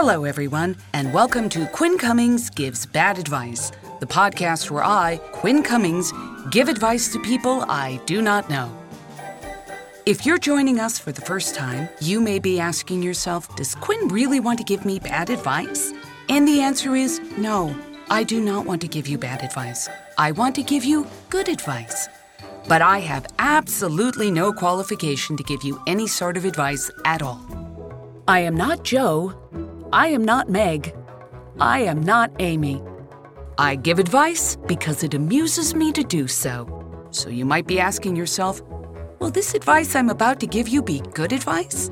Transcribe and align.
Hello, 0.00 0.22
everyone, 0.22 0.76
and 0.92 1.12
welcome 1.12 1.48
to 1.48 1.66
Quinn 1.66 1.98
Cummings 1.98 2.50
Gives 2.50 2.86
Bad 2.86 3.18
Advice, 3.18 3.72
the 3.98 4.06
podcast 4.06 4.70
where 4.70 4.84
I, 4.84 5.20
Quinn 5.32 5.60
Cummings, 5.60 6.12
give 6.52 6.68
advice 6.68 7.12
to 7.12 7.18
people 7.18 7.64
I 7.68 8.00
do 8.06 8.22
not 8.22 8.48
know. 8.48 8.72
If 10.06 10.24
you're 10.24 10.38
joining 10.38 10.78
us 10.78 11.00
for 11.00 11.10
the 11.10 11.20
first 11.20 11.56
time, 11.56 11.88
you 12.00 12.20
may 12.20 12.38
be 12.38 12.60
asking 12.60 13.02
yourself, 13.02 13.56
Does 13.56 13.74
Quinn 13.74 14.06
really 14.06 14.38
want 14.38 14.58
to 14.58 14.64
give 14.64 14.84
me 14.84 15.00
bad 15.00 15.30
advice? 15.30 15.92
And 16.28 16.46
the 16.46 16.60
answer 16.60 16.94
is 16.94 17.20
no, 17.36 17.74
I 18.08 18.22
do 18.22 18.40
not 18.40 18.66
want 18.66 18.80
to 18.82 18.86
give 18.86 19.08
you 19.08 19.18
bad 19.18 19.42
advice. 19.42 19.88
I 20.16 20.30
want 20.30 20.54
to 20.54 20.62
give 20.62 20.84
you 20.84 21.08
good 21.28 21.48
advice. 21.48 22.08
But 22.68 22.82
I 22.82 23.00
have 23.00 23.26
absolutely 23.40 24.30
no 24.30 24.52
qualification 24.52 25.36
to 25.38 25.42
give 25.42 25.64
you 25.64 25.82
any 25.88 26.06
sort 26.06 26.36
of 26.36 26.44
advice 26.44 26.88
at 27.04 27.20
all. 27.20 27.44
I 28.28 28.38
am 28.40 28.56
not 28.56 28.84
Joe. 28.84 29.34
I 29.92 30.08
am 30.08 30.22
not 30.22 30.50
Meg. 30.50 30.94
I 31.60 31.80
am 31.80 32.02
not 32.02 32.30
Amy. 32.40 32.82
I 33.56 33.74
give 33.74 33.98
advice 33.98 34.56
because 34.66 35.02
it 35.02 35.14
amuses 35.14 35.74
me 35.74 35.92
to 35.92 36.02
do 36.02 36.28
so. 36.28 37.08
So 37.10 37.30
you 37.30 37.46
might 37.46 37.66
be 37.66 37.80
asking 37.80 38.14
yourself, 38.14 38.60
will 39.18 39.30
this 39.30 39.54
advice 39.54 39.96
I'm 39.96 40.10
about 40.10 40.40
to 40.40 40.46
give 40.46 40.68
you 40.68 40.82
be 40.82 41.00
good 41.14 41.32
advice? 41.32 41.90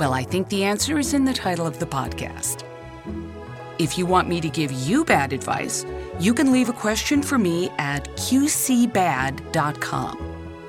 Well, 0.00 0.12
I 0.12 0.24
think 0.24 0.48
the 0.48 0.64
answer 0.64 0.98
is 0.98 1.14
in 1.14 1.24
the 1.24 1.32
title 1.32 1.68
of 1.68 1.78
the 1.78 1.86
podcast. 1.86 2.64
If 3.78 3.96
you 3.96 4.06
want 4.06 4.28
me 4.28 4.40
to 4.40 4.48
give 4.48 4.72
you 4.72 5.04
bad 5.04 5.32
advice, 5.32 5.86
you 6.18 6.34
can 6.34 6.50
leave 6.50 6.68
a 6.68 6.72
question 6.72 7.22
for 7.22 7.38
me 7.38 7.70
at 7.78 8.08
qcbad.com. 8.16 8.90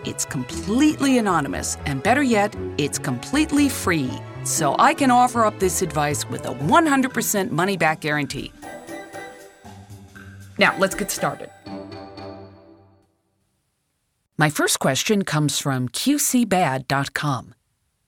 It's 0.05 0.26
completely 0.26 1.18
anonymous, 1.18 1.77
and 1.88 2.04
better 2.04 2.21
yet, 2.21 2.55
it's 2.77 2.99
completely 2.99 3.68
free 3.68 4.12
so 4.45 4.76
I 4.80 4.94
can 4.94 5.12
offer 5.12 5.44
up 5.44 5.60
this 5.60 5.82
advice 5.82 6.29
with 6.29 6.46
a 6.46 6.54
100% 6.54 7.51
money 7.51 7.77
back 7.77 8.01
guarantee. 8.01 8.51
Now, 10.57 10.77
let's 10.77 10.96
get 10.96 11.12
started. 11.12 11.49
My 14.38 14.49
first 14.49 14.79
question 14.79 15.23
comes 15.23 15.60
from 15.60 15.90
QCBad.com. 15.90 17.55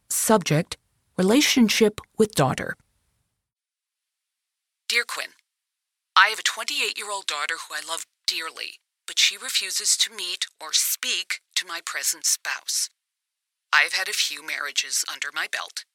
Subject 0.10 0.78
Relationship 1.18 2.00
with 2.18 2.36
Daughter. 2.36 2.76
Dear 4.88 5.04
Quinn, 5.08 5.30
I 6.16 6.28
have 6.28 6.40
a 6.40 6.44
28 6.44 6.98
year 6.98 7.12
old 7.12 7.26
daughter 7.26 7.56
who 7.68 7.76
I 7.76 7.82
love 7.88 8.06
dearly, 8.26 8.80
but 9.06 9.20
she 9.20 9.38
refuses 9.38 9.98
to 9.98 10.14
meet 10.14 10.46
or 10.62 10.70
speak 10.74 11.42
to 11.56 11.66
my 11.66 11.82
present 11.84 12.26
spouse. 12.26 12.90
I 13.74 13.82
have 13.82 13.94
had 13.94 14.08
a 14.08 14.14
few 14.14 14.46
marriages 14.46 15.04
under 15.12 15.30
my 15.34 15.48
belt 15.52 15.86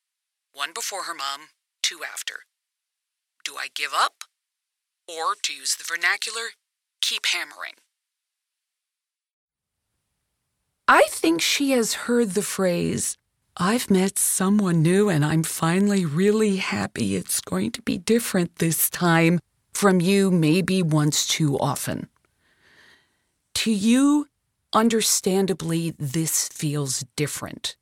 one 0.52 0.72
before 0.72 1.04
her 1.04 1.14
mom, 1.14 1.48
two 1.82 2.00
after. 2.04 2.40
Do 3.44 3.56
I 3.56 3.68
give 3.74 3.92
up? 3.94 4.24
Or, 5.08 5.34
to 5.42 5.52
use 5.52 5.76
the 5.76 5.84
vernacular, 5.84 6.50
keep 7.00 7.26
hammering? 7.26 7.74
I 10.86 11.06
think 11.08 11.40
she 11.40 11.70
has 11.72 11.94
heard 11.94 12.30
the 12.30 12.42
phrase, 12.42 13.16
I've 13.56 13.90
met 13.90 14.18
someone 14.18 14.80
new 14.82 15.10
and 15.10 15.24
I'm 15.24 15.42
finally 15.42 16.06
really 16.06 16.56
happy 16.56 17.16
it's 17.16 17.40
going 17.40 17.70
to 17.72 17.82
be 17.82 17.98
different 17.98 18.56
this 18.56 18.88
time, 18.88 19.40
from 19.74 20.00
you 20.00 20.30
maybe 20.30 20.82
once 20.82 21.26
too 21.26 21.58
often. 21.58 22.08
To 23.54 23.70
you, 23.70 24.28
understandably, 24.72 25.94
this 25.98 26.48
feels 26.48 27.04
different. 27.14 27.76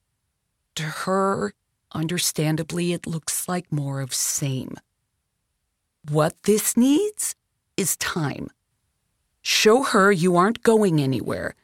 To 0.74 0.82
her, 0.82 1.54
Understandably, 1.92 2.92
it 2.92 3.06
looks 3.06 3.48
like 3.48 3.72
more 3.72 4.00
of 4.00 4.14
same. 4.14 4.76
What 6.08 6.42
this 6.44 6.76
needs 6.76 7.34
is 7.76 7.96
time. 7.96 8.48
Show 9.42 9.82
her 9.82 10.12
you 10.12 10.36
aren't 10.36 10.62
going 10.62 11.00
anywhere, 11.00 11.54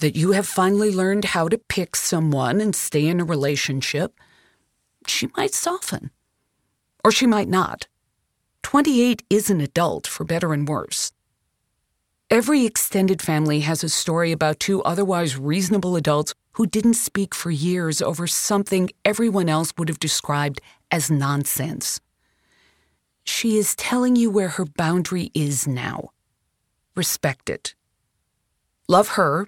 that 0.00 0.16
you 0.16 0.32
have 0.32 0.46
finally 0.46 0.90
learned 0.90 1.26
how 1.26 1.48
to 1.48 1.58
pick 1.58 1.94
someone 1.94 2.60
and 2.60 2.74
stay 2.74 3.06
in 3.06 3.20
a 3.20 3.24
relationship. 3.24 4.18
She 5.06 5.28
might 5.36 5.54
soften. 5.54 6.10
Or 7.04 7.12
she 7.12 7.26
might 7.26 7.48
not. 7.48 7.86
28 8.62 9.22
is 9.30 9.50
an 9.50 9.60
adult, 9.60 10.06
for 10.06 10.24
better 10.24 10.52
and 10.52 10.68
worse. 10.68 11.12
Every 12.30 12.66
extended 12.66 13.22
family 13.22 13.60
has 13.60 13.82
a 13.82 13.88
story 13.88 14.32
about 14.32 14.60
two 14.60 14.82
otherwise 14.82 15.38
reasonable 15.38 15.96
adults 15.96 16.34
who 16.58 16.66
didn't 16.66 16.94
speak 16.94 17.36
for 17.36 17.52
years 17.52 18.02
over 18.02 18.26
something 18.26 18.90
everyone 19.04 19.48
else 19.48 19.72
would 19.78 19.88
have 19.88 20.00
described 20.00 20.60
as 20.90 21.08
nonsense. 21.08 22.00
She 23.22 23.56
is 23.56 23.76
telling 23.76 24.16
you 24.16 24.28
where 24.28 24.48
her 24.48 24.64
boundary 24.64 25.30
is 25.34 25.68
now. 25.68 26.10
Respect 26.96 27.48
it. 27.48 27.76
Love 28.88 29.10
her. 29.10 29.46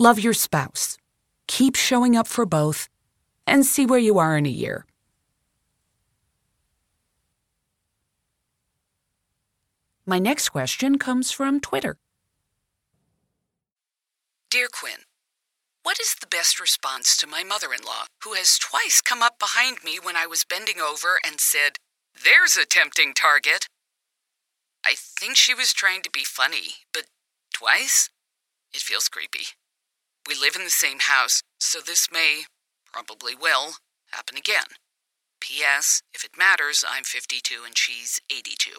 Love 0.00 0.18
your 0.18 0.32
spouse. 0.32 0.98
Keep 1.46 1.76
showing 1.76 2.16
up 2.16 2.26
for 2.26 2.44
both 2.44 2.88
and 3.46 3.64
see 3.64 3.86
where 3.86 4.00
you 4.00 4.18
are 4.18 4.36
in 4.36 4.46
a 4.46 4.56
year. 4.64 4.84
My 10.04 10.18
next 10.18 10.48
question 10.48 10.98
comes 10.98 11.30
from 11.30 11.60
Twitter. 11.60 11.98
Dear 14.50 14.66
Quinn, 14.72 15.05
what 15.86 16.00
is 16.00 16.16
the 16.20 16.26
best 16.26 16.58
response 16.58 17.16
to 17.16 17.28
my 17.28 17.44
mother 17.44 17.68
in 17.72 17.80
law, 17.86 18.06
who 18.24 18.32
has 18.32 18.58
twice 18.58 19.00
come 19.00 19.22
up 19.22 19.38
behind 19.38 19.84
me 19.84 20.00
when 20.02 20.16
I 20.16 20.26
was 20.26 20.44
bending 20.44 20.80
over 20.80 21.20
and 21.24 21.38
said, 21.38 21.76
There's 22.24 22.56
a 22.56 22.66
tempting 22.66 23.14
target? 23.14 23.68
I 24.84 24.94
think 24.96 25.36
she 25.36 25.54
was 25.54 25.72
trying 25.72 26.02
to 26.02 26.10
be 26.10 26.24
funny, 26.24 26.82
but 26.92 27.04
twice? 27.54 28.10
It 28.74 28.80
feels 28.80 29.08
creepy. 29.08 29.54
We 30.28 30.34
live 30.34 30.56
in 30.56 30.64
the 30.64 30.70
same 30.70 30.98
house, 30.98 31.40
so 31.60 31.78
this 31.78 32.08
may, 32.12 32.46
probably 32.92 33.36
will, 33.36 33.74
happen 34.10 34.36
again. 34.36 34.66
P.S. 35.40 36.02
If 36.12 36.24
it 36.24 36.36
matters, 36.36 36.84
I'm 36.88 37.04
52 37.04 37.62
and 37.64 37.78
she's 37.78 38.20
82. 38.28 38.72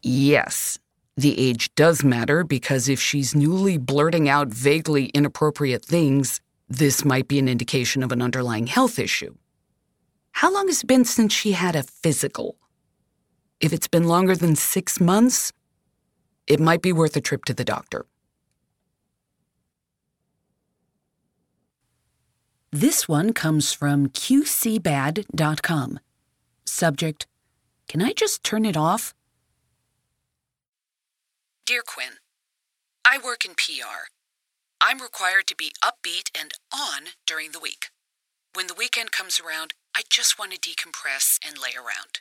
Yes, 0.00 0.78
the 1.16 1.38
age 1.38 1.74
does 1.74 2.04
matter 2.04 2.44
because 2.44 2.88
if 2.88 3.00
she's 3.00 3.34
newly 3.34 3.78
blurting 3.78 4.28
out 4.28 4.48
vaguely 4.48 5.06
inappropriate 5.06 5.84
things, 5.84 6.40
this 6.68 7.04
might 7.04 7.26
be 7.26 7.38
an 7.38 7.48
indication 7.48 8.02
of 8.02 8.12
an 8.12 8.20
underlying 8.20 8.66
health 8.66 8.98
issue. 8.98 9.34
How 10.32 10.52
long 10.52 10.66
has 10.68 10.82
it 10.82 10.86
been 10.86 11.06
since 11.06 11.32
she 11.32 11.52
had 11.52 11.74
a 11.74 11.82
physical? 11.82 12.56
If 13.60 13.72
it's 13.72 13.88
been 13.88 14.04
longer 14.04 14.36
than 14.36 14.54
six 14.56 15.00
months, 15.00 15.52
it 16.46 16.60
might 16.60 16.82
be 16.82 16.92
worth 16.92 17.16
a 17.16 17.22
trip 17.22 17.46
to 17.46 17.54
the 17.54 17.64
doctor. 17.64 18.04
This 22.70 23.08
one 23.08 23.32
comes 23.32 23.72
from 23.72 24.08
QCBad.com. 24.08 26.00
Subject 26.66 27.26
Can 27.88 28.02
I 28.02 28.12
just 28.12 28.44
turn 28.44 28.66
it 28.66 28.76
off? 28.76 29.14
Dear 31.66 31.82
Quinn, 31.84 32.18
I 33.04 33.18
work 33.18 33.44
in 33.44 33.56
PR. 33.56 34.06
I'm 34.80 35.02
required 35.02 35.48
to 35.48 35.56
be 35.56 35.72
upbeat 35.82 36.30
and 36.32 36.52
on 36.72 37.06
during 37.26 37.50
the 37.50 37.58
week. 37.58 37.86
When 38.54 38.68
the 38.68 38.74
weekend 38.74 39.10
comes 39.10 39.40
around, 39.40 39.74
I 39.92 40.02
just 40.08 40.38
want 40.38 40.52
to 40.52 40.60
decompress 40.60 41.40
and 41.44 41.58
lay 41.58 41.72
around. 41.74 42.20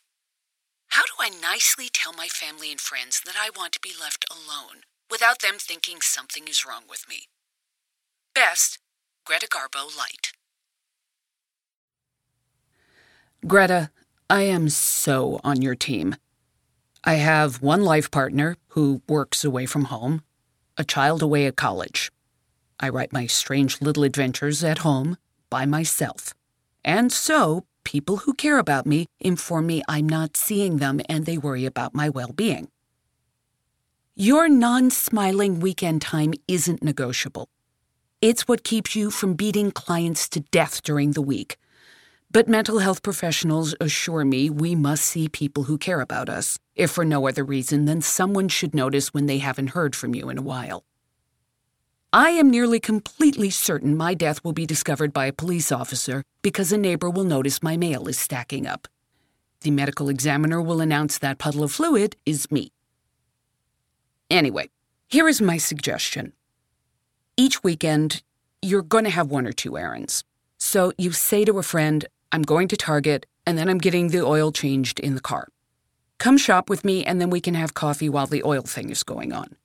How 0.88 1.04
do 1.04 1.12
I 1.20 1.30
nicely 1.30 1.90
tell 1.94 2.12
my 2.12 2.28
family 2.28 2.72
and 2.72 2.82
friends 2.82 3.22
that 3.24 3.36
I 3.40 3.52
want 3.56 3.74
to 3.74 3.80
be 3.80 3.92
left 4.02 4.26
alone 4.32 4.82
without 5.12 5.42
them 5.42 5.58
thinking 5.60 5.98
something 6.02 6.48
is 6.48 6.66
wrong 6.66 6.86
with 6.90 7.06
me? 7.08 7.26
Best, 8.34 8.80
Greta 9.28 9.48
Garbo 9.48 9.96
Light. 9.96 10.32
Greta, 13.46 13.92
I 14.28 14.42
am 14.42 14.70
so 14.70 15.40
on 15.44 15.62
your 15.62 15.76
team. 15.76 16.16
I 17.08 17.16
have 17.16 17.62
one 17.62 17.84
life 17.84 18.10
partner 18.10 18.58
who 18.70 19.04
works 19.08 19.44
away 19.44 19.68
from 19.68 19.86
home, 19.86 20.24
a 20.76 20.84
child 20.84 21.22
away 21.22 21.46
at 21.46 21.56
college. 21.56 22.12
I 22.80 22.90
write 22.90 23.14
my 23.14 23.28
strange 23.28 23.80
little 23.80 24.04
adventures 24.04 24.64
at 24.64 24.80
home 24.80 25.18
by 25.52 25.68
myself. 25.68 26.34
And 26.84 27.12
so, 27.12 27.68
people 27.84 28.18
who 28.18 28.34
care 28.34 28.58
about 28.58 28.88
me 28.88 29.06
inform 29.20 29.68
me 29.68 29.84
I'm 29.88 30.10
not 30.10 30.36
seeing 30.36 30.78
them 30.78 31.00
and 31.08 31.28
they 31.28 31.38
worry 31.38 31.66
about 31.66 31.94
my 31.94 32.10
well 32.10 32.34
being. 32.34 32.70
Your 34.16 34.50
non 34.50 34.90
smiling 34.90 35.60
weekend 35.60 36.02
time 36.02 36.34
isn't 36.48 36.82
negotiable. 36.82 37.50
It's 38.20 38.48
what 38.48 38.64
keeps 38.64 38.96
you 38.96 39.12
from 39.12 39.36
beating 39.36 39.70
clients 39.70 40.28
to 40.30 40.40
death 40.40 40.82
during 40.82 41.12
the 41.12 41.22
week 41.22 41.58
but 42.36 42.50
mental 42.50 42.80
health 42.80 43.02
professionals 43.02 43.74
assure 43.80 44.26
me 44.26 44.50
we 44.50 44.76
must 44.76 45.06
see 45.06 45.30
people 45.30 45.64
who 45.64 45.78
care 45.78 46.02
about 46.02 46.28
us, 46.28 46.60
if 46.76 46.92
for 46.92 47.06
no 47.06 47.30
other 47.30 47.46
reason 47.46 47.86
than 47.86 48.02
someone 48.02 48.50
should 48.50 48.76
notice 48.76 49.14
when 49.14 49.26
they 49.26 49.38
haven't 49.38 49.70
heard 49.70 49.96
from 49.96 50.14
you 50.14 50.30
in 50.30 50.38
a 50.38 50.42
while. 50.42 50.84
I 52.12 52.32
am 52.32 52.50
nearly 52.52 52.82
completely 52.82 53.50
certain 53.50 53.96
my 53.96 54.14
death 54.14 54.44
will 54.44 54.52
be 54.52 54.66
discovered 54.66 55.14
by 55.14 55.28
a 55.28 55.32
police 55.32 55.72
officer 55.72 56.26
because 56.42 56.74
a 56.74 56.78
neighbor 56.78 57.10
will 57.10 57.24
notice 57.24 57.64
my 57.64 57.78
mail 57.78 58.06
is 58.10 58.20
stacking 58.20 58.68
up. 58.68 58.90
The 59.62 59.72
medical 59.72 60.10
examiner 60.10 60.62
will 60.62 60.82
announce 60.82 61.18
that 61.20 61.38
puddle 61.38 61.64
of 61.64 61.72
fluid 61.72 62.18
is 62.26 62.52
me. 62.52 62.74
Anyway, 64.30 64.70
here 65.08 65.30
is 65.30 65.42
my 65.42 65.56
suggestion. 65.56 66.34
Each 67.38 67.64
weekend, 67.64 68.24
you're 68.62 68.82
going 68.82 69.06
to 69.06 69.10
have 69.10 69.32
one 69.32 69.48
or 69.48 69.54
two 69.54 69.78
errands. 69.78 70.26
So 70.58 70.92
you 70.98 71.12
say 71.12 71.46
to 71.46 71.60
a 71.60 71.64
friend, 71.64 72.06
I'm 72.32 72.42
going 72.42 72.68
to 72.70 72.78
Target, 72.78 73.26
and 73.46 73.58
then 73.58 73.70
I'm 73.70 73.78
getting 73.78 74.10
the 74.10 74.26
oil 74.26 74.52
changed 74.52 75.00
in 75.00 75.16
the 75.16 75.22
car. 75.22 75.48
Come 76.18 76.38
shop 76.38 76.70
with 76.70 76.86
me, 76.86 77.04
and 77.04 77.20
then 77.20 77.30
we 77.30 77.42
can 77.42 77.54
have 77.54 77.74
coffee 77.74 78.10
while 78.10 78.28
the 78.28 78.44
oil 78.44 78.62
thing 78.62 78.90
is 78.90 79.04
going 79.04 79.34
on. 79.34 79.56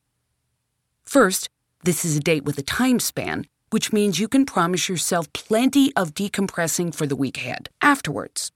First, 1.05 1.49
this 1.83 2.05
is 2.05 2.17
a 2.17 2.21
date 2.21 2.45
with 2.45 2.59
a 2.59 2.62
time 2.62 3.01
span, 3.01 3.47
which 3.71 3.93
means 3.93 4.19
you 4.19 4.29
can 4.29 4.45
promise 4.45 4.89
yourself 4.89 5.33
plenty 5.33 5.95
of 5.97 6.15
decompressing 6.15 6.95
for 6.95 7.07
the 7.07 7.17
week 7.17 7.39
ahead 7.39 7.69
afterwards. 7.81 8.53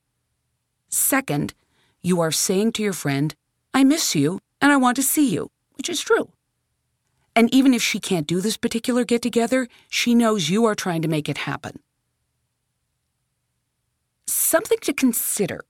Second, 0.88 1.54
you 2.02 2.20
are 2.20 2.32
saying 2.32 2.72
to 2.72 2.82
your 2.82 2.92
friend, 2.92 3.34
I 3.72 3.82
miss 3.84 4.14
you 4.14 4.40
and 4.60 4.70
I 4.70 4.76
want 4.76 4.96
to 4.96 5.02
see 5.02 5.28
you, 5.28 5.50
which 5.76 5.88
is 5.88 6.00
true. 6.00 6.30
And 7.36 7.52
even 7.52 7.74
if 7.74 7.82
she 7.82 7.98
can't 7.98 8.26
do 8.26 8.40
this 8.40 8.56
particular 8.56 9.04
get 9.04 9.22
together, 9.22 9.68
she 9.88 10.14
knows 10.14 10.50
you 10.50 10.64
are 10.66 10.74
trying 10.74 11.02
to 11.02 11.08
make 11.08 11.28
it 11.28 11.38
happen. 11.38 11.80
Something 14.26 14.78
to 14.82 14.92
consider. 14.92 15.64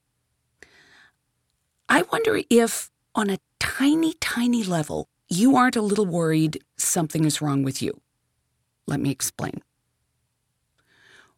I 1.89 2.03
wonder 2.13 2.41
if, 2.51 2.91
on 3.15 3.31
a 3.31 3.39
tiny, 3.59 4.15
tiny 4.21 4.63
level, 4.65 5.09
you 5.29 5.57
aren't 5.57 5.77
a 5.77 5.83
little 5.83 6.07
worried 6.07 6.63
something 6.77 7.25
is 7.25 7.43
wrong 7.43 7.63
with 7.63 7.83
you. 7.83 8.01
Let 8.87 9.01
me 9.01 9.11
explain. 9.11 9.63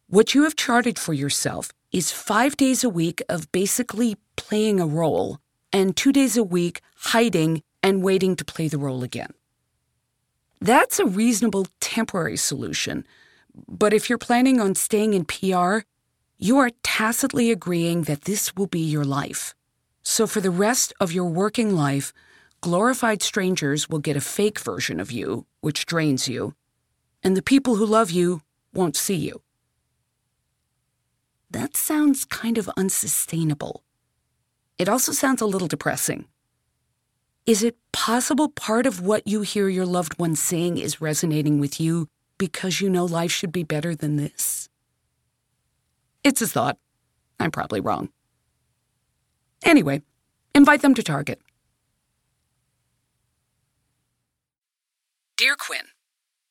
What 0.07 0.33
you 0.33 0.43
have 0.43 0.55
charted 0.55 0.97
for 0.97 1.13
yourself 1.13 1.71
is 1.91 2.11
five 2.11 2.55
days 2.57 2.83
a 2.83 2.89
week 2.89 3.21
of 3.29 3.51
basically 3.51 4.17
playing 4.35 4.79
a 4.79 4.85
role, 4.85 5.39
and 5.73 5.95
two 5.95 6.11
days 6.11 6.37
a 6.37 6.43
week 6.43 6.81
hiding 6.97 7.63
and 7.83 8.03
waiting 8.03 8.35
to 8.35 8.45
play 8.45 8.67
the 8.67 8.77
role 8.77 9.03
again. 9.03 9.31
That's 10.59 10.99
a 10.99 11.05
reasonable 11.05 11.67
temporary 11.79 12.37
solution, 12.37 13.05
but 13.67 13.93
if 13.93 14.09
you're 14.09 14.17
planning 14.17 14.59
on 14.59 14.75
staying 14.75 15.13
in 15.13 15.25
PR, 15.25 15.79
you 16.37 16.57
are 16.59 16.69
tacitly 16.83 17.49
agreeing 17.51 18.03
that 18.03 18.23
this 18.23 18.55
will 18.55 18.67
be 18.67 18.79
your 18.79 19.05
life. 19.05 19.55
So 20.03 20.27
for 20.27 20.39
the 20.39 20.51
rest 20.51 20.93
of 20.99 21.11
your 21.11 21.25
working 21.25 21.75
life, 21.75 22.13
glorified 22.61 23.23
strangers 23.23 23.89
will 23.89 23.99
get 23.99 24.15
a 24.15 24.21
fake 24.21 24.59
version 24.59 24.99
of 24.99 25.11
you, 25.11 25.45
which 25.61 25.85
drains 25.85 26.27
you, 26.27 26.53
and 27.23 27.35
the 27.35 27.41
people 27.41 27.75
who 27.75 27.85
love 27.85 28.11
you 28.11 28.41
won't 28.73 28.95
see 28.95 29.15
you. 29.15 29.41
That 31.49 31.75
sounds 31.75 32.23
kind 32.25 32.57
of 32.57 32.69
unsustainable. 32.77 33.83
It 34.77 34.87
also 34.87 35.11
sounds 35.11 35.41
a 35.41 35.47
little 35.47 35.67
depressing. 35.67 36.25
Is 37.47 37.63
it 37.63 37.77
possible 37.91 38.49
part 38.49 38.85
of 38.85 39.01
what 39.01 39.25
you 39.25 39.41
hear 39.41 39.69
your 39.69 39.85
loved 39.85 40.19
one 40.19 40.35
saying 40.35 40.77
is 40.77 41.01
resonating 41.01 41.59
with 41.59 41.79
you 41.79 42.09
because 42.37 42.79
you 42.79 42.89
know 42.89 43.05
life 43.05 43.31
should 43.31 43.51
be 43.51 43.63
better 43.63 43.95
than 43.95 44.17
this? 44.17 44.66
It's 46.27 46.41
a 46.41 46.47
thought. 46.47 46.77
I'm 47.39 47.51
probably 47.51 47.79
wrong. 47.79 48.09
Anyway, 49.63 50.01
invite 50.53 50.81
them 50.81 50.93
to 50.95 51.01
Target. 51.01 51.39
Dear 55.37 55.55
Quinn, 55.55 55.85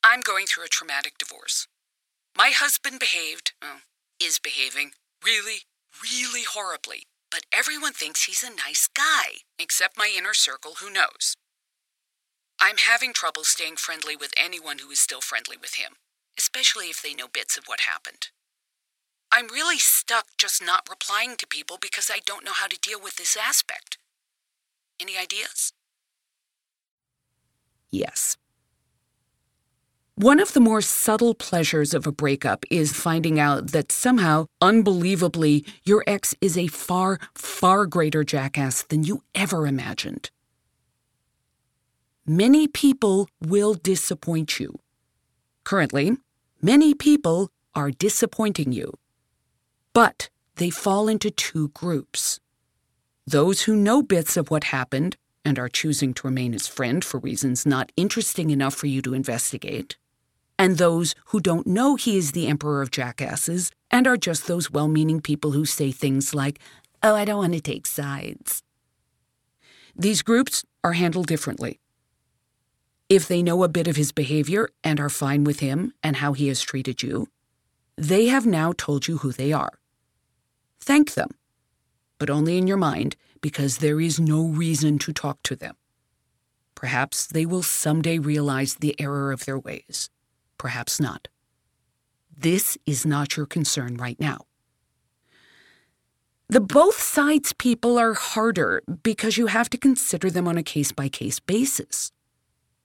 I'm 0.02 0.22
going 0.22 0.46
through 0.46 0.64
a 0.64 0.68
traumatic 0.68 1.18
divorce. 1.18 1.68
My 2.34 2.52
husband 2.54 3.00
behaved, 3.00 3.52
oh, 3.60 3.80
is 4.18 4.38
behaving, 4.38 4.92
really, 5.22 5.58
really 6.02 6.44
horribly, 6.50 7.02
but 7.30 7.42
everyone 7.52 7.92
thinks 7.92 8.24
he's 8.24 8.42
a 8.42 8.48
nice 8.48 8.88
guy, 8.88 9.44
except 9.58 9.98
my 9.98 10.10
inner 10.16 10.32
circle 10.32 10.76
who 10.80 10.88
knows. 10.88 11.36
I'm 12.58 12.78
having 12.78 13.12
trouble 13.12 13.44
staying 13.44 13.76
friendly 13.76 14.16
with 14.16 14.32
anyone 14.38 14.78
who 14.78 14.90
is 14.90 15.00
still 15.00 15.20
friendly 15.20 15.58
with 15.58 15.74
him, 15.74 15.96
especially 16.38 16.86
if 16.86 17.02
they 17.02 17.12
know 17.12 17.28
bits 17.30 17.58
of 17.58 17.64
what 17.66 17.80
happened. 17.80 18.28
I'm 19.36 19.48
really 19.48 19.76
stuck 19.76 20.28
just 20.38 20.64
not 20.64 20.88
replying 20.88 21.36
to 21.36 21.46
people 21.46 21.76
because 21.78 22.10
I 22.10 22.20
don't 22.24 22.42
know 22.42 22.54
how 22.54 22.68
to 22.68 22.78
deal 22.80 22.98
with 22.98 23.16
this 23.16 23.36
aspect. 23.36 23.98
Any 24.98 25.18
ideas? 25.18 25.74
Yes. 27.90 28.38
One 30.14 30.40
of 30.40 30.54
the 30.54 30.60
more 30.60 30.80
subtle 30.80 31.34
pleasures 31.34 31.92
of 31.92 32.06
a 32.06 32.12
breakup 32.12 32.64
is 32.70 32.94
finding 32.94 33.38
out 33.38 33.72
that 33.72 33.92
somehow, 33.92 34.46
unbelievably, 34.62 35.66
your 35.84 36.02
ex 36.06 36.34
is 36.40 36.56
a 36.56 36.68
far, 36.68 37.18
far 37.34 37.84
greater 37.84 38.24
jackass 38.24 38.84
than 38.84 39.04
you 39.04 39.22
ever 39.34 39.66
imagined. 39.66 40.30
Many 42.26 42.68
people 42.68 43.28
will 43.42 43.74
disappoint 43.74 44.58
you. 44.58 44.80
Currently, 45.64 46.16
many 46.62 46.94
people 46.94 47.50
are 47.74 47.90
disappointing 47.90 48.72
you. 48.72 48.94
But 49.96 50.28
they 50.56 50.68
fall 50.68 51.08
into 51.08 51.30
two 51.30 51.68
groups 51.68 52.38
those 53.26 53.62
who 53.62 53.74
know 53.74 54.02
bits 54.02 54.36
of 54.36 54.50
what 54.50 54.64
happened 54.64 55.16
and 55.42 55.58
are 55.58 55.70
choosing 55.70 56.12
to 56.12 56.26
remain 56.26 56.52
his 56.52 56.68
friend 56.68 57.02
for 57.02 57.18
reasons 57.18 57.64
not 57.64 57.92
interesting 57.96 58.50
enough 58.50 58.74
for 58.74 58.88
you 58.88 59.00
to 59.00 59.14
investigate 59.14 59.96
and 60.58 60.76
those 60.76 61.14
who 61.28 61.40
don't 61.40 61.66
know 61.66 61.96
he 61.96 62.18
is 62.18 62.32
the 62.32 62.46
emperor 62.46 62.82
of 62.82 62.90
jackasses 62.90 63.70
and 63.90 64.06
are 64.06 64.18
just 64.18 64.46
those 64.46 64.70
well 64.70 64.86
meaning 64.86 65.22
people 65.22 65.52
who 65.52 65.64
say 65.64 65.92
things 65.92 66.34
like, 66.34 66.58
Oh, 67.02 67.14
I 67.14 67.24
don't 67.24 67.38
want 67.38 67.54
to 67.54 67.60
take 67.62 67.86
sides. 67.86 68.62
These 69.96 70.20
groups 70.20 70.62
are 70.84 70.92
handled 70.92 71.26
differently. 71.26 71.80
If 73.08 73.26
they 73.26 73.42
know 73.42 73.62
a 73.62 73.68
bit 73.68 73.88
of 73.88 73.96
his 73.96 74.12
behavior 74.12 74.68
and 74.84 75.00
are 75.00 75.08
fine 75.08 75.44
with 75.44 75.60
him 75.60 75.94
and 76.02 76.16
how 76.16 76.34
he 76.34 76.48
has 76.48 76.60
treated 76.60 77.02
you, 77.02 77.28
they 77.96 78.26
have 78.26 78.44
now 78.44 78.74
told 78.76 79.08
you 79.08 79.18
who 79.18 79.32
they 79.32 79.54
are. 79.54 79.78
Thank 80.86 81.12
them, 81.12 81.30
but 82.18 82.30
only 82.30 82.56
in 82.56 82.66
your 82.66 82.78
mind 82.78 83.16
because 83.42 83.78
there 83.78 84.00
is 84.00 84.18
no 84.18 84.46
reason 84.46 84.98
to 85.00 85.12
talk 85.12 85.42
to 85.42 85.54
them. 85.54 85.76
Perhaps 86.74 87.26
they 87.26 87.44
will 87.44 87.62
someday 87.62 88.18
realize 88.18 88.76
the 88.76 88.98
error 88.98 89.30
of 89.32 89.44
their 89.44 89.58
ways 89.58 90.08
perhaps 90.58 91.00
not. 91.00 91.28
This 92.36 92.76
is 92.86 93.06
not 93.06 93.36
your 93.36 93.46
concern 93.46 93.96
right 93.96 94.18
now. 94.18 94.46
The 96.48 96.60
both 96.60 97.00
sides 97.00 97.52
people 97.52 97.98
are 97.98 98.14
harder 98.14 98.82
because 99.02 99.36
you 99.36 99.46
have 99.46 99.68
to 99.70 99.78
consider 99.78 100.30
them 100.30 100.46
on 100.46 100.56
a 100.56 100.62
case 100.62 100.92
by 100.92 101.08
case 101.08 101.40
basis. 101.40 102.12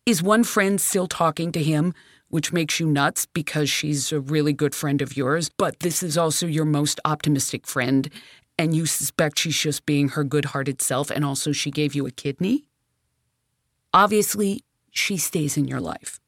Is 0.05 0.23
one 0.23 0.43
friend 0.43 0.81
still 0.81 1.07
talking 1.07 1.51
to 1.51 1.61
him, 1.61 1.93
which 2.31 2.51
makes 2.51 2.79
you 2.79 2.87
nuts 2.87 3.25
because 3.25 3.69
she's 3.69 4.11
a 4.11 4.19
really 4.19 4.53
good 4.53 4.73
friend 4.73 5.01
of 5.01 5.15
yours, 5.15 5.49
but 5.57 5.81
this 5.81 6.01
is 6.01 6.17
also 6.17 6.47
your 6.47 6.65
most 6.65 6.99
optimistic 7.05 7.67
friend, 7.67 8.09
and 8.57 8.73
you 8.73 8.85
suspect 8.85 9.39
she's 9.39 9.59
just 9.59 9.85
being 9.85 10.09
her 10.09 10.23
good 10.23 10.45
hearted 10.45 10.81
self, 10.81 11.11
and 11.11 11.23
also 11.23 11.51
she 11.51 11.69
gave 11.69 11.93
you 11.93 12.07
a 12.07 12.11
kidney? 12.11 12.65
Obviously, 13.93 14.63
she 14.91 15.17
stays 15.17 15.57
in 15.57 15.67
your 15.67 15.81
life. 15.81 16.19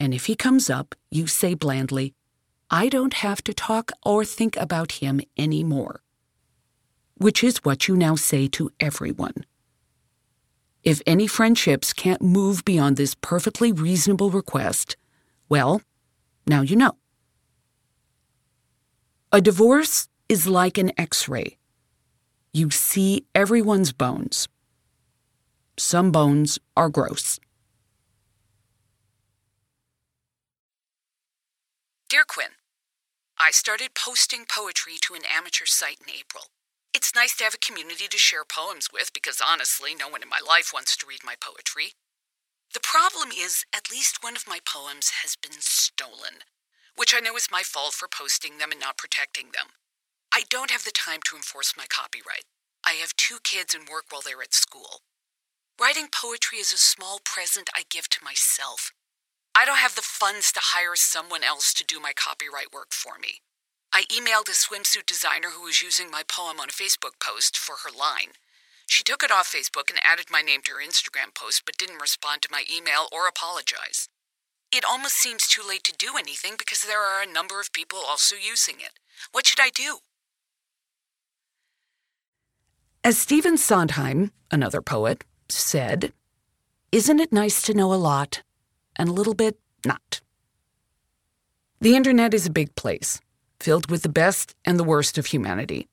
And 0.00 0.12
if 0.12 0.26
he 0.26 0.34
comes 0.34 0.68
up, 0.68 0.94
you 1.10 1.26
say 1.26 1.54
blandly, 1.54 2.14
I 2.70 2.88
don't 2.88 3.14
have 3.14 3.42
to 3.44 3.54
talk 3.54 3.92
or 4.04 4.24
think 4.24 4.56
about 4.56 4.92
him 4.92 5.20
anymore. 5.38 6.02
Which 7.16 7.44
is 7.44 7.58
what 7.58 7.86
you 7.86 7.96
now 7.96 8.16
say 8.16 8.48
to 8.48 8.70
everyone. 8.80 9.46
If 10.86 11.02
any 11.04 11.26
friendships 11.26 11.92
can't 11.92 12.22
move 12.22 12.64
beyond 12.64 12.96
this 12.96 13.16
perfectly 13.16 13.72
reasonable 13.72 14.30
request, 14.30 14.96
well, 15.48 15.82
now 16.46 16.60
you 16.60 16.76
know. 16.76 16.92
A 19.32 19.40
divorce 19.40 20.08
is 20.28 20.46
like 20.46 20.78
an 20.78 20.92
x 20.96 21.28
ray. 21.28 21.58
You 22.52 22.70
see 22.70 23.26
everyone's 23.34 23.92
bones. 23.92 24.46
Some 25.76 26.12
bones 26.12 26.56
are 26.76 26.88
gross. 26.88 27.40
Dear 32.08 32.22
Quinn, 32.28 32.54
I 33.36 33.50
started 33.50 33.90
posting 33.94 34.44
poetry 34.48 34.98
to 35.00 35.14
an 35.14 35.22
amateur 35.36 35.66
site 35.66 35.98
in 36.06 36.14
April. 36.14 36.44
It's 36.96 37.14
nice 37.14 37.36
to 37.36 37.44
have 37.44 37.52
a 37.52 37.58
community 37.58 38.08
to 38.08 38.16
share 38.16 38.46
poems 38.48 38.88
with 38.90 39.12
because 39.12 39.42
honestly, 39.46 39.94
no 39.94 40.08
one 40.08 40.22
in 40.22 40.30
my 40.30 40.40
life 40.40 40.70
wants 40.72 40.96
to 40.96 41.06
read 41.06 41.20
my 41.22 41.34
poetry. 41.38 41.92
The 42.72 42.80
problem 42.80 43.28
is, 43.36 43.66
at 43.76 43.90
least 43.90 44.24
one 44.24 44.34
of 44.34 44.48
my 44.48 44.60
poems 44.64 45.20
has 45.20 45.36
been 45.36 45.60
stolen, 45.60 46.48
which 46.96 47.12
I 47.14 47.20
know 47.20 47.36
is 47.36 47.52
my 47.52 47.60
fault 47.60 47.92
for 47.92 48.08
posting 48.08 48.56
them 48.56 48.70
and 48.72 48.80
not 48.80 48.96
protecting 48.96 49.52
them. 49.52 49.76
I 50.32 50.44
don't 50.48 50.70
have 50.70 50.84
the 50.84 50.90
time 50.90 51.20
to 51.26 51.36
enforce 51.36 51.74
my 51.76 51.84
copyright. 51.84 52.48
I 52.82 52.92
have 52.92 53.14
two 53.14 53.44
kids 53.44 53.74
and 53.74 53.86
work 53.86 54.04
while 54.08 54.22
they're 54.24 54.40
at 54.40 54.54
school. 54.54 55.02
Writing 55.78 56.08
poetry 56.10 56.60
is 56.60 56.72
a 56.72 56.78
small 56.78 57.20
present 57.22 57.68
I 57.76 57.84
give 57.90 58.08
to 58.08 58.24
myself. 58.24 58.92
I 59.54 59.66
don't 59.66 59.84
have 59.84 59.96
the 59.96 60.00
funds 60.00 60.50
to 60.52 60.60
hire 60.62 60.96
someone 60.96 61.44
else 61.44 61.74
to 61.74 61.84
do 61.84 62.00
my 62.00 62.14
copyright 62.16 62.72
work 62.72 62.92
for 62.92 63.18
me. 63.20 63.42
I 63.96 64.04
emailed 64.12 64.50
a 64.50 64.52
swimsuit 64.52 65.06
designer 65.06 65.48
who 65.56 65.62
was 65.62 65.80
using 65.80 66.10
my 66.10 66.22
poem 66.28 66.60
on 66.60 66.68
a 66.68 66.70
Facebook 66.70 67.18
post 67.18 67.56
for 67.56 67.76
her 67.76 67.88
line. 67.90 68.32
She 68.86 69.02
took 69.02 69.22
it 69.22 69.30
off 69.30 69.50
Facebook 69.50 69.88
and 69.88 69.98
added 70.04 70.26
my 70.30 70.42
name 70.42 70.60
to 70.64 70.72
her 70.72 70.86
Instagram 70.86 71.34
post, 71.34 71.62
but 71.64 71.78
didn't 71.78 72.02
respond 72.02 72.42
to 72.42 72.50
my 72.52 72.64
email 72.70 73.08
or 73.10 73.26
apologize. 73.26 74.10
It 74.70 74.84
almost 74.84 75.14
seems 75.14 75.48
too 75.48 75.62
late 75.66 75.82
to 75.84 75.94
do 75.96 76.18
anything 76.18 76.56
because 76.58 76.82
there 76.82 77.00
are 77.00 77.22
a 77.22 77.32
number 77.32 77.58
of 77.58 77.72
people 77.72 77.98
also 78.06 78.36
using 78.36 78.74
it. 78.80 78.92
What 79.32 79.46
should 79.46 79.60
I 79.60 79.70
do? 79.70 80.00
As 83.02 83.16
Stephen 83.16 83.56
Sondheim, 83.56 84.30
another 84.50 84.82
poet, 84.82 85.24
said, 85.48 86.12
Isn't 86.92 87.20
it 87.20 87.32
nice 87.32 87.62
to 87.62 87.72
know 87.72 87.94
a 87.94 88.04
lot 88.12 88.42
and 88.96 89.08
a 89.08 89.12
little 89.12 89.32
bit 89.32 89.58
not? 89.86 90.20
The 91.80 91.96
internet 91.96 92.34
is 92.34 92.44
a 92.44 92.50
big 92.50 92.74
place, 92.74 93.22
filled 93.66 93.90
with 93.90 94.02
the 94.02 94.18
best 94.24 94.54
and 94.64 94.78
the 94.78 94.84
worst 94.84 95.18
of 95.18 95.26
humanity. 95.26 95.88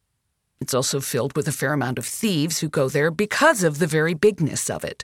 It's 0.61 0.75
also 0.75 0.99
filled 0.99 1.35
with 1.35 1.47
a 1.47 1.51
fair 1.51 1.73
amount 1.73 1.97
of 1.97 2.05
thieves 2.05 2.59
who 2.59 2.69
go 2.69 2.87
there 2.87 3.09
because 3.09 3.63
of 3.63 3.79
the 3.79 3.87
very 3.87 4.13
bigness 4.13 4.69
of 4.69 4.83
it. 4.83 5.03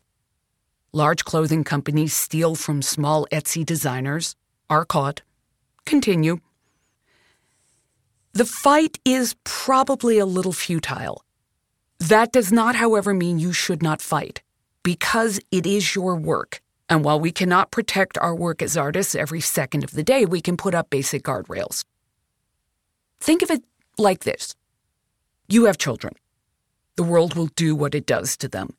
Large 0.94 1.26
clothing 1.26 1.64
companies 1.64 2.14
steal 2.14 2.54
from 2.54 2.84
small 2.84 3.26
Etsy 3.32 3.66
designers, 3.66 4.36
are 4.70 4.86
caught, 4.86 5.24
continue. 5.84 6.42
The 8.34 8.46
fight 8.46 9.00
is 9.04 9.36
probably 9.44 10.20
a 10.20 10.28
little 10.28 10.54
futile. 10.54 11.24
That 11.98 12.32
does 12.32 12.52
not, 12.52 12.76
however, 12.76 13.16
mean 13.16 13.40
you 13.40 13.52
should 13.52 13.82
not 13.82 14.00
fight, 14.00 14.44
because 14.84 15.40
it 15.50 15.66
is 15.66 15.96
your 15.96 16.16
work. 16.16 16.62
And 16.88 17.04
while 17.04 17.20
we 17.20 17.32
cannot 17.32 17.72
protect 17.72 18.20
our 18.20 18.36
work 18.36 18.62
as 18.62 18.78
artists 18.78 19.16
every 19.16 19.42
second 19.42 19.84
of 19.84 19.94
the 19.94 20.04
day, 20.04 20.24
we 20.26 20.40
can 20.40 20.56
put 20.56 20.76
up 20.76 20.92
basic 20.92 21.24
guardrails. 21.24 21.84
Think 23.20 23.42
of 23.42 23.52
it 23.52 23.64
like 23.98 24.24
this 24.24 24.56
you 25.48 25.66
have 25.66 25.78
children. 25.78 26.14
The 26.96 27.04
world 27.04 27.36
will 27.36 27.50
do 27.56 27.76
what 27.76 27.96
it 27.96 28.06
does 28.06 28.38
to 28.38 28.48
them, 28.48 28.76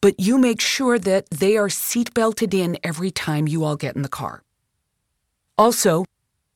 but 0.00 0.18
you 0.18 0.38
make 0.38 0.60
sure 0.60 0.98
that 0.98 1.28
they 1.30 1.56
are 1.56 1.68
seatbelted 1.68 2.54
in 2.54 2.78
every 2.84 3.10
time 3.10 3.48
you 3.48 3.64
all 3.64 3.76
get 3.76 3.96
in 3.96 4.02
the 4.02 4.08
car. 4.08 4.42
Also, 5.58 6.04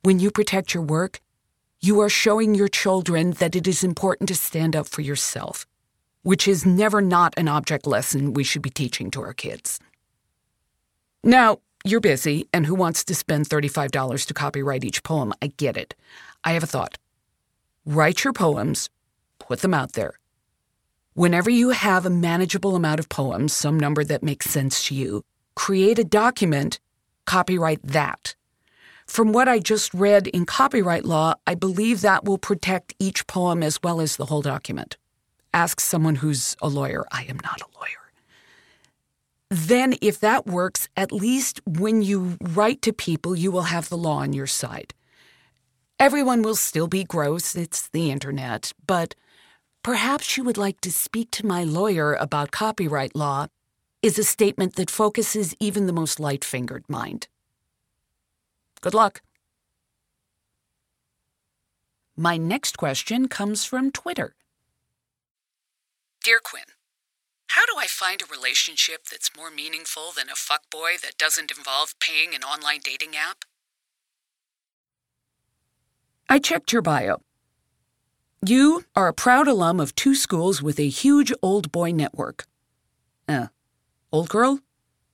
when 0.03 0.19
you 0.21 0.31
protect 0.31 0.75
your 0.75 0.83
work, 0.83 1.21
you 1.81 2.01
are 2.01 2.09
showing 2.09 2.55
your 2.55 2.69
children 2.69 3.33
that 3.33 3.57
it 3.57 3.67
is 3.67 3.85
important 3.85 4.29
to 4.29 4.35
stand 4.35 4.77
up 4.77 4.87
for 4.87 5.03
yourself, 5.03 5.67
which 6.23 6.47
is 6.47 6.65
never 6.65 7.01
not 7.01 7.35
an 7.37 7.49
object 7.49 7.87
lesson 7.87 8.35
we 8.35 8.45
should 8.45 8.63
be 8.63 8.71
teaching 8.71 9.11
to 9.11 9.23
our 9.23 9.33
kids. 9.33 9.81
Now, 11.23 11.59
you're 11.85 12.01
busy, 12.01 12.49
and 12.53 12.67
who 12.67 12.75
wants 12.75 13.05
to 13.05 13.15
spend 13.15 13.49
$35 13.49 14.27
to 14.27 14.35
copyright 14.35 14.85
each 14.85 15.03
poem? 15.03 15.33
I 15.43 15.49
get 15.57 15.77
it. 15.77 15.95
I 16.45 16.53
have 16.53 16.63
a 16.63 16.67
thought. 16.67 16.99
Write 17.89 18.25
your 18.25 18.33
poems, 18.33 18.91
put 19.39 19.61
them 19.61 19.73
out 19.73 19.93
there. 19.93 20.19
Whenever 21.15 21.51
you 21.51 21.71
have 21.71 22.05
a 22.05 22.11
manageable 22.11 22.75
amount 22.75 22.99
of 22.99 23.09
poems, 23.09 23.53
some 23.53 23.79
number 23.79 24.03
that 24.03 24.25
makes 24.25 24.51
sense 24.51 24.89
to 24.89 24.95
you, 24.97 25.23
create 25.55 25.97
a 26.01 26.03
document, 26.03 26.81
copyright 27.27 27.81
that. 27.85 28.35
From 29.07 29.33
what 29.33 29.47
I 29.47 29.61
just 29.61 29.95
read 29.95 30.27
in 30.27 30.47
copyright 30.47 31.05
law, 31.05 31.35
I 31.47 31.55
believe 31.55 32.01
that 32.01 32.25
will 32.25 32.39
protect 32.39 32.93
each 32.99 33.25
poem 33.29 33.63
as 33.63 33.79
well 33.85 34.01
as 34.01 34.17
the 34.17 34.27
whole 34.27 34.43
document. 34.43 34.97
Ask 35.55 35.79
someone 35.79 36.17
who's 36.17 36.57
a 36.61 36.69
lawyer. 36.69 37.05
I 37.13 37.23
am 37.29 37.39
not 37.45 37.61
a 37.61 37.79
lawyer. 37.79 38.11
Then, 39.49 39.95
if 40.03 40.19
that 40.19 40.45
works, 40.45 40.89
at 40.97 41.13
least 41.13 41.61
when 41.65 42.03
you 42.03 42.37
write 42.41 42.83
to 42.83 42.93
people, 42.93 43.37
you 43.37 43.53
will 43.53 43.63
have 43.71 43.89
the 43.89 43.97
law 43.97 44.19
on 44.19 44.33
your 44.33 44.49
side. 44.49 44.93
Everyone 45.99 46.43
will 46.43 46.57
still 46.57 46.89
be 46.89 47.05
gross, 47.05 47.57
it's 47.57 47.89
the 47.89 48.11
internet, 48.11 48.73
but 48.87 49.15
perhaps 49.83 50.37
you 50.37 50.45
would 50.45 50.59
like 50.59 50.79
to 50.83 50.93
speak 50.93 51.31
to 51.31 51.47
my 51.47 51.65
lawyer 51.65 52.13
about 52.13 52.51
copyright 52.51 53.17
law 53.17 53.47
is 54.03 54.19
a 54.19 54.25
statement 54.25 54.77
that 54.77 54.91
focuses 54.91 55.57
even 55.59 55.87
the 55.87 55.95
most 55.95 56.21
light 56.21 56.45
fingered 56.45 56.85
mind. 56.87 57.29
Good 58.83 58.93
luck. 58.93 59.23
My 62.15 62.37
next 62.37 62.77
question 62.77 63.27
comes 63.27 63.65
from 63.65 63.91
Twitter. 63.91 64.35
Dear 66.23 66.41
Quinn, 66.45 66.77
how 67.49 67.65
do 67.65 67.73
I 67.79 67.87
find 67.87 68.21
a 68.21 68.27
relationship 68.31 69.07
that's 69.11 69.35
more 69.35 69.51
meaningful 69.51 70.13
than 70.15 70.29
a 70.29 70.33
fuckboy 70.33 71.01
that 71.01 71.17
doesn't 71.17 71.57
involve 71.57 71.95
paying 72.01 72.35
an 72.35 72.43
online 72.43 72.81
dating 72.85 73.17
app? 73.17 73.47
I 76.29 76.39
checked 76.39 76.73
your 76.73 76.83
bio. 76.83 77.23
You 78.45 78.85
are 78.97 79.09
a 79.09 79.15
proud 79.15 79.47
alum 79.47 79.79
of 79.79 79.95
two 79.95 80.15
schools 80.15 80.61
with 80.61 80.79
a 80.81 80.89
huge 80.89 81.33
old 81.41 81.71
boy 81.71 81.93
network. 81.93 82.47
Uh, 83.29 83.47
old 84.13 84.29
girl? 84.29 84.61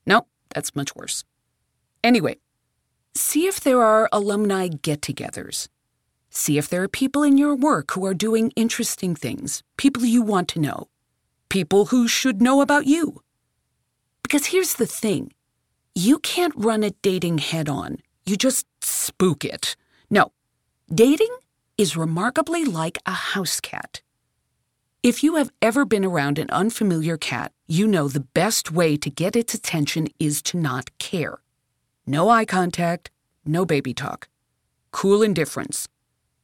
No, 0.06 0.26
that's 0.54 0.74
much 0.74 0.94
worse. 0.94 1.24
Anyway, 2.02 2.36
see 3.14 3.46
if 3.46 3.60
there 3.60 3.82
are 3.82 4.08
alumni 4.10 4.68
get 4.68 5.02
togethers. 5.02 5.68
See 6.30 6.56
if 6.56 6.68
there 6.68 6.82
are 6.82 6.88
people 6.88 7.22
in 7.22 7.36
your 7.36 7.54
work 7.54 7.92
who 7.92 8.06
are 8.06 8.14
doing 8.14 8.50
interesting 8.56 9.14
things, 9.14 9.62
people 9.76 10.04
you 10.04 10.22
want 10.22 10.48
to 10.48 10.60
know, 10.60 10.88
people 11.50 11.86
who 11.86 12.08
should 12.08 12.40
know 12.40 12.62
about 12.62 12.86
you. 12.86 13.22
Because 14.22 14.46
here's 14.46 14.74
the 14.74 14.86
thing 14.86 15.32
you 15.94 16.18
can't 16.20 16.54
run 16.56 16.82
a 16.82 16.90
dating 17.02 17.36
head 17.36 17.68
on, 17.68 17.98
you 18.24 18.36
just 18.36 18.66
spook 18.82 19.44
it. 19.44 19.76
No, 20.10 20.32
dating 20.94 21.34
is 21.78 21.96
remarkably 21.96 22.64
like 22.64 22.98
a 23.06 23.12
house 23.12 23.60
cat. 23.60 24.02
If 25.02 25.24
you 25.24 25.36
have 25.36 25.50
ever 25.62 25.84
been 25.86 26.04
around 26.04 26.38
an 26.38 26.50
unfamiliar 26.50 27.16
cat, 27.16 27.52
you 27.66 27.86
know 27.86 28.08
the 28.08 28.20
best 28.34 28.70
way 28.70 28.96
to 28.98 29.08
get 29.08 29.34
its 29.34 29.54
attention 29.54 30.08
is 30.18 30.42
to 30.42 30.58
not 30.58 30.96
care. 30.98 31.38
No 32.06 32.28
eye 32.28 32.44
contact, 32.44 33.10
no 33.44 33.64
baby 33.64 33.94
talk. 33.94 34.28
Cool 34.90 35.22
indifference. 35.22 35.88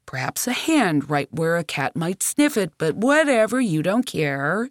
Perhaps 0.07 0.47
a 0.47 0.53
hand 0.53 1.11
right 1.11 1.29
where 1.31 1.59
a 1.59 1.65
cat 1.65 1.95
might 1.95 2.23
sniff 2.23 2.57
it, 2.57 2.73
but 2.79 2.97
whatever, 2.97 3.61
you 3.61 3.83
don't 3.83 4.07
care. 4.07 4.71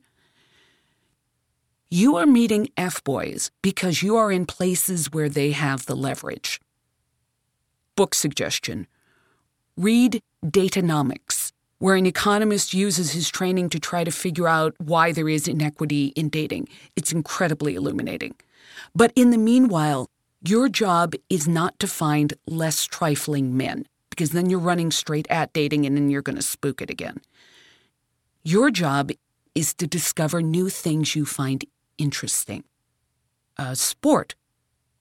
You 1.89 2.17
are 2.17 2.25
meeting 2.25 2.69
F 2.75 3.03
boys 3.03 3.51
because 3.61 4.01
you 4.01 4.17
are 4.17 4.31
in 4.31 4.47
places 4.47 5.11
where 5.11 5.29
they 5.29 5.51
have 5.51 5.85
the 5.85 5.95
leverage. 5.95 6.59
Book 7.95 8.15
suggestion 8.15 8.87
Read 9.77 10.21
Date-onomics, 10.49 11.51
where 11.77 11.95
an 11.95 12.07
economist 12.07 12.73
uses 12.73 13.11
his 13.11 13.29
training 13.29 13.69
to 13.69 13.79
try 13.79 14.03
to 14.03 14.09
figure 14.09 14.47
out 14.47 14.73
why 14.79 15.11
there 15.11 15.29
is 15.29 15.47
inequity 15.47 16.07
in 16.15 16.29
dating. 16.29 16.67
It's 16.95 17.11
incredibly 17.11 17.75
illuminating. 17.75 18.33
But 18.95 19.13
in 19.15 19.29
the 19.29 19.37
meanwhile, 19.37 20.07
your 20.41 20.67
job 20.67 21.13
is 21.29 21.47
not 21.47 21.77
to 21.77 21.87
find 21.87 22.33
less 22.47 22.85
trifling 22.85 23.55
men, 23.55 23.85
because 24.09 24.31
then 24.31 24.49
you're 24.49 24.57
running 24.57 24.89
straight 24.89 25.27
at 25.29 25.53
dating 25.53 25.85
and 25.85 25.95
then 25.95 26.09
you're 26.09 26.23
going 26.23 26.37
to 26.37 26.41
spook 26.41 26.81
it 26.81 26.89
again. 26.89 27.21
Your 28.43 28.71
job 28.71 29.11
is 29.53 29.75
to 29.75 29.85
discover 29.85 30.41
new 30.41 30.69
things 30.69 31.15
you 31.15 31.23
find 31.23 31.63
interesting 31.99 32.63
a 33.59 33.75
sport, 33.75 34.33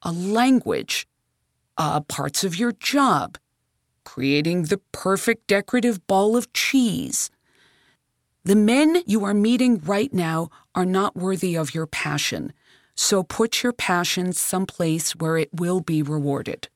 a 0.02 0.12
language, 0.12 1.06
uh, 1.78 2.00
parts 2.00 2.44
of 2.44 2.56
your 2.56 2.72
job, 2.72 3.38
creating 4.06 4.62
the 4.62 4.80
perfect 4.92 5.46
decorative 5.48 6.06
ball 6.06 6.36
of 6.36 6.50
cheese. 6.54 7.28
The 8.44 8.56
men 8.56 9.02
you 9.04 9.24
are 9.24 9.34
meeting 9.34 9.82
right 9.84 10.14
now 10.14 10.48
are 10.74 10.86
not 10.86 11.16
worthy 11.16 11.56
of 11.56 11.74
your 11.74 11.86
passion, 11.86 12.54
so 12.94 13.22
put 13.24 13.62
your 13.62 13.72
passion 13.74 14.32
someplace 14.32 15.16
where 15.16 15.36
it 15.36 15.50
will 15.52 15.80
be 15.80 16.00
rewarded. 16.00 16.68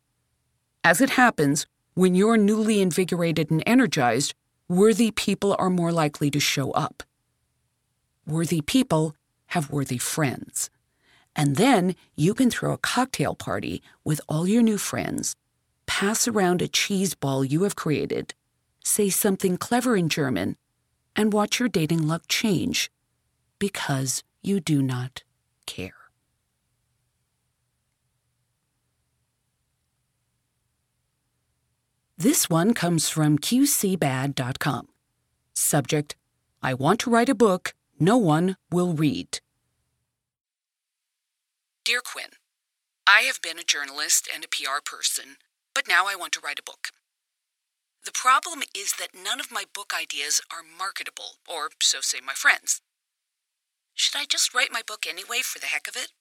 As 0.83 1.01
it 1.01 1.11
happens, 1.11 1.67
when 1.95 2.15
you're 2.15 2.37
newly 2.37 2.83
invigorated 2.83 3.51
and 3.51 3.63
energized, 3.65 4.35
worthy 4.69 5.11
people 5.11 5.57
are 5.59 5.71
more 5.71 5.93
likely 5.93 6.31
to 6.33 6.41
show 6.41 6.73
up. 6.73 7.05
Worthy 8.27 8.61
people 8.61 9.15
have 9.47 9.71
worthy 9.71 9.99
friends. 9.99 10.71
And 11.37 11.57
then 11.57 11.95
you 12.17 12.35
can 12.35 12.51
throw 12.51 12.73
a 12.73 12.79
cocktail 12.79 13.35
party 13.35 13.83
with 14.05 14.21
all 14.29 14.49
your 14.49 14.63
new 14.63 14.79
friends 14.79 15.37
pass 15.91 16.29
around 16.29 16.63
a 16.63 16.69
cheese 16.69 17.17
ball 17.17 17.45
you 17.45 17.65
have 17.65 17.75
created, 17.75 18.33
say 18.85 19.11
something 19.11 19.57
clever 19.57 19.97
in 19.97 20.09
German, 20.09 20.57
and 21.17 21.33
watch 21.33 21.59
your 21.59 21.69
dating 21.69 22.07
luck 22.07 22.23
change 22.29 22.93
because 23.59 24.23
you 24.41 24.61
do 24.61 24.83
not 24.83 25.25
care. 25.67 26.13
This 32.17 32.49
one 32.49 32.73
comes 32.73 33.09
from 33.09 33.37
QCBad.com. 33.37 34.89
Subject 35.55 36.15
I 36.63 36.73
want 36.73 37.01
to 37.01 37.11
write 37.11 37.29
a 37.29 37.35
book 37.35 37.75
no 37.99 38.17
one 38.17 38.57
will 38.71 38.95
read. 38.95 39.41
Dear 41.85 42.01
Quinn, 42.01 42.31
I 43.09 43.23
have 43.23 43.43
been 43.43 43.59
a 43.59 43.65
journalist 43.65 44.29
and 44.33 44.45
a 44.45 44.49
PR 44.49 44.81
person, 44.85 45.37
but 45.75 45.89
now 45.89 46.07
I 46.07 46.17
want 46.17 46.33
to 46.35 46.41
write 46.41 46.59
a 46.59 46.63
book. 46.63 46.89
The 48.05 48.13
problem 48.13 48.63
is 48.77 48.95
that 48.99 49.11
none 49.15 49.41
of 49.41 49.53
my 49.53 49.65
book 49.75 49.93
ideas 49.99 50.41
are 50.51 50.63
marketable, 50.63 51.37
or 51.49 51.71
so 51.83 52.01
say 52.01 52.19
my 52.25 52.33
friends. 52.33 52.81
Should 53.95 54.19
I 54.19 54.25
just 54.25 54.55
write 54.55 54.73
my 54.73 54.83
book 54.87 55.05
anyway 55.07 55.41
for 55.43 55.59
the 55.59 55.67
heck 55.67 55.87
of 55.87 55.97
it? 55.97 56.13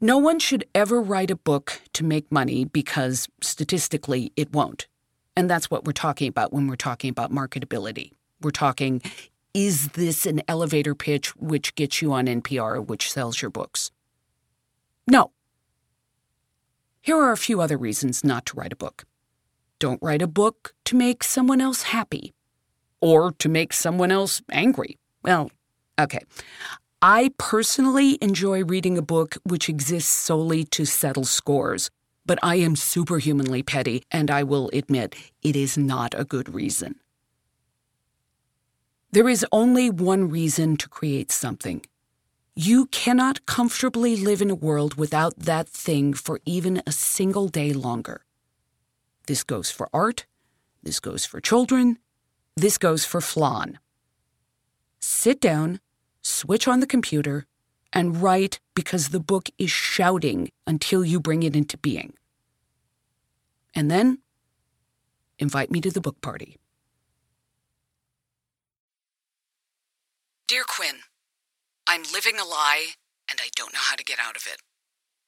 No 0.00 0.18
one 0.18 0.38
should 0.38 0.64
ever 0.74 1.00
write 1.00 1.30
a 1.30 1.36
book 1.36 1.82
to 1.92 2.02
make 2.02 2.32
money 2.32 2.64
because 2.64 3.28
statistically 3.42 4.32
it 4.34 4.52
won't. 4.52 4.88
And 5.36 5.48
that's 5.48 5.70
what 5.70 5.84
we're 5.84 5.92
talking 5.92 6.28
about 6.28 6.52
when 6.52 6.66
we're 6.66 6.76
talking 6.76 7.10
about 7.10 7.30
marketability. 7.30 8.12
We're 8.40 8.50
talking 8.50 9.02
is 9.52 9.88
this 9.90 10.26
an 10.26 10.42
elevator 10.46 10.94
pitch 10.94 11.34
which 11.36 11.74
gets 11.74 12.00
you 12.00 12.12
on 12.12 12.26
NPR, 12.26 12.86
which 12.86 13.10
sells 13.10 13.42
your 13.42 13.50
books? 13.50 13.90
No. 15.06 15.32
Here 17.02 17.16
are 17.16 17.32
a 17.32 17.36
few 17.36 17.60
other 17.60 17.78
reasons 17.78 18.22
not 18.22 18.46
to 18.46 18.56
write 18.56 18.72
a 18.72 18.76
book. 18.76 19.04
Don't 19.78 20.02
write 20.02 20.20
a 20.20 20.26
book 20.26 20.74
to 20.84 20.96
make 20.96 21.24
someone 21.24 21.60
else 21.60 21.84
happy 21.84 22.34
or 23.00 23.32
to 23.32 23.48
make 23.48 23.72
someone 23.72 24.12
else 24.12 24.42
angry. 24.50 24.98
Well, 25.22 25.50
okay. 25.98 26.20
I 27.00 27.30
personally 27.38 28.18
enjoy 28.20 28.64
reading 28.64 28.98
a 28.98 29.02
book 29.02 29.38
which 29.44 29.70
exists 29.70 30.14
solely 30.14 30.64
to 30.64 30.84
settle 30.84 31.24
scores, 31.24 31.90
but 32.26 32.38
I 32.42 32.56
am 32.56 32.76
superhumanly 32.76 33.62
petty, 33.62 34.02
and 34.10 34.30
I 34.30 34.42
will 34.42 34.68
admit 34.74 35.14
it 35.42 35.56
is 35.56 35.78
not 35.78 36.14
a 36.14 36.26
good 36.26 36.54
reason. 36.54 36.96
There 39.12 39.30
is 39.30 39.46
only 39.50 39.88
one 39.88 40.28
reason 40.28 40.76
to 40.76 40.88
create 40.88 41.32
something. 41.32 41.82
You 42.54 42.86
cannot 42.86 43.46
comfortably 43.46 44.16
live 44.16 44.42
in 44.42 44.50
a 44.50 44.54
world 44.54 44.94
without 44.94 45.38
that 45.38 45.68
thing 45.68 46.12
for 46.14 46.40
even 46.44 46.82
a 46.86 46.92
single 46.92 47.48
day 47.48 47.72
longer. 47.72 48.24
This 49.26 49.44
goes 49.44 49.70
for 49.70 49.88
art, 49.92 50.26
this 50.82 50.98
goes 50.98 51.24
for 51.24 51.40
children, 51.40 51.98
this 52.56 52.76
goes 52.76 53.04
for 53.04 53.20
flan. 53.20 53.78
Sit 54.98 55.40
down, 55.40 55.80
switch 56.22 56.66
on 56.66 56.80
the 56.80 56.86
computer, 56.86 57.46
and 57.92 58.20
write 58.20 58.60
because 58.74 59.08
the 59.08 59.20
book 59.20 59.48
is 59.58 59.70
shouting 59.70 60.50
until 60.66 61.04
you 61.04 61.20
bring 61.20 61.42
it 61.42 61.56
into 61.56 61.78
being. 61.78 62.14
And 63.74 63.90
then 63.90 64.18
invite 65.38 65.70
me 65.70 65.80
to 65.80 65.90
the 65.90 66.00
book 66.00 66.20
party. 66.20 66.56
Dear 70.48 70.64
Quinn, 70.66 70.96
I'm 71.92 72.02
living 72.14 72.38
a 72.38 72.44
lie 72.44 72.90
and 73.28 73.40
I 73.42 73.48
don't 73.56 73.72
know 73.72 73.80
how 73.82 73.96
to 73.96 74.04
get 74.04 74.20
out 74.20 74.36
of 74.36 74.46
it. 74.46 74.60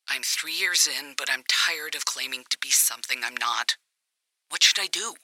I'm 0.09 0.23
three 0.23 0.52
years 0.52 0.87
in, 0.87 1.14
but 1.19 1.28
I'm 1.28 1.42
tired 1.49 1.97
of 1.97 2.04
claiming 2.04 2.45
to 2.50 2.59
be 2.62 2.71
something 2.71 3.19
I'm 3.25 3.35
not. 3.35 3.76
What 4.49 4.62
should 4.62 4.81
I 4.81 4.87
do? 4.87 5.14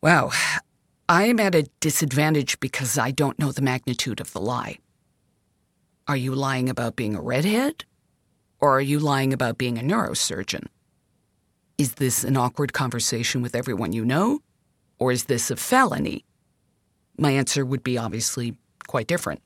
Wow, 0.00 0.30
I 1.10 1.26
am 1.26 1.38
at 1.38 1.54
a 1.54 1.68
disadvantage 1.80 2.58
because 2.58 2.96
I 2.96 3.10
don't 3.10 3.38
know 3.38 3.52
the 3.52 3.60
magnitude 3.60 4.18
of 4.18 4.32
the 4.32 4.40
lie. 4.40 4.78
Are 6.08 6.16
you 6.16 6.34
lying 6.34 6.70
about 6.70 6.96
being 6.96 7.14
a 7.14 7.20
redhead? 7.20 7.84
Or 8.58 8.78
are 8.78 8.80
you 8.92 8.98
lying 8.98 9.34
about 9.34 9.58
being 9.58 9.76
a 9.76 9.82
neurosurgeon? 9.82 10.68
Is 11.76 11.96
this 11.96 12.24
an 12.24 12.38
awkward 12.38 12.72
conversation 12.72 13.42
with 13.42 13.54
everyone 13.54 13.92
you 13.92 14.06
know? 14.06 14.40
Or 14.98 15.12
is 15.12 15.24
this 15.24 15.50
a 15.50 15.56
felony? 15.56 16.25
My 17.18 17.32
answer 17.32 17.64
would 17.64 17.82
be 17.82 17.98
obviously 17.98 18.56
quite 18.86 19.06
different. 19.06 19.40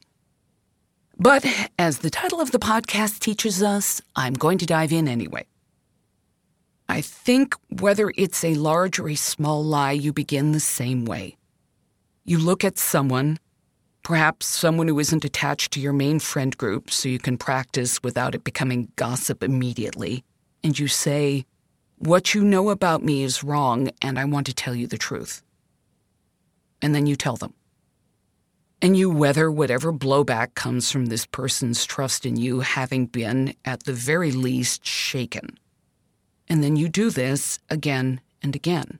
But 1.18 1.44
as 1.78 1.98
the 1.98 2.10
title 2.10 2.40
of 2.40 2.50
the 2.50 2.58
podcast 2.58 3.18
teaches 3.18 3.62
us, 3.62 4.00
I'm 4.16 4.32
going 4.32 4.58
to 4.58 4.66
dive 4.66 4.92
in 4.92 5.06
anyway. 5.06 5.44
I 6.88 7.02
think 7.02 7.54
whether 7.68 8.12
it's 8.16 8.42
a 8.42 8.54
large 8.54 8.98
or 8.98 9.08
a 9.08 9.14
small 9.14 9.62
lie, 9.62 9.92
you 9.92 10.12
begin 10.12 10.52
the 10.52 10.60
same 10.60 11.04
way. 11.04 11.36
You 12.24 12.38
look 12.38 12.64
at 12.64 12.78
someone, 12.78 13.38
perhaps 14.02 14.46
someone 14.46 14.88
who 14.88 14.98
isn't 14.98 15.24
attached 15.24 15.72
to 15.72 15.80
your 15.80 15.92
main 15.92 16.18
friend 16.20 16.56
group 16.56 16.90
so 16.90 17.08
you 17.08 17.18
can 17.18 17.36
practice 17.38 18.02
without 18.02 18.34
it 18.34 18.42
becoming 18.42 18.90
gossip 18.96 19.42
immediately, 19.42 20.24
and 20.64 20.78
you 20.78 20.88
say, 20.88 21.44
What 21.98 22.34
you 22.34 22.42
know 22.42 22.70
about 22.70 23.04
me 23.04 23.22
is 23.22 23.44
wrong, 23.44 23.90
and 24.02 24.18
I 24.18 24.24
want 24.24 24.46
to 24.46 24.54
tell 24.54 24.74
you 24.74 24.86
the 24.86 24.98
truth. 24.98 25.42
And 26.82 26.94
then 26.94 27.06
you 27.06 27.14
tell 27.14 27.36
them. 27.36 27.54
And 28.82 28.96
you 28.96 29.10
weather 29.10 29.50
whatever 29.50 29.92
blowback 29.92 30.54
comes 30.54 30.90
from 30.90 31.06
this 31.06 31.26
person's 31.26 31.84
trust 31.84 32.24
in 32.24 32.36
you 32.36 32.60
having 32.60 33.06
been, 33.06 33.54
at 33.64 33.84
the 33.84 33.92
very 33.92 34.32
least, 34.32 34.86
shaken. 34.86 35.58
And 36.48 36.64
then 36.64 36.76
you 36.76 36.88
do 36.88 37.10
this 37.10 37.58
again 37.68 38.20
and 38.42 38.56
again. 38.56 38.98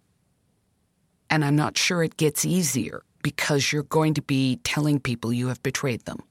And 1.30 1.44
I'm 1.44 1.56
not 1.56 1.78
sure 1.78 2.02
it 2.02 2.18
gets 2.18 2.44
easier 2.44 3.02
because 3.22 3.72
you're 3.72 3.84
going 3.84 4.14
to 4.14 4.22
be 4.22 4.56
telling 4.64 5.00
people 5.00 5.32
you 5.32 5.48
have 5.48 5.62
betrayed 5.62 6.04
them. 6.04 6.22